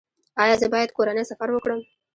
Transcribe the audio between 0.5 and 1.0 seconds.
زه باید